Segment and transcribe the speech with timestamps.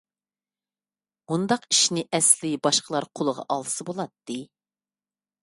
[1.31, 4.41] مۇنداق ئىشنى ئەسلى باشقىلار قولىغا ئالسا بولاتتى.